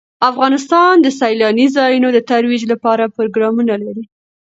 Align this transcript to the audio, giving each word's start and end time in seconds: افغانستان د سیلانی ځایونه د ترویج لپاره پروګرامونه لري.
افغانستان 0.29 0.93
د 1.01 1.07
سیلانی 1.19 1.67
ځایونه 1.77 2.07
د 2.13 2.19
ترویج 2.29 2.63
لپاره 2.71 3.13
پروګرامونه 3.17 3.73
لري. 3.85 4.03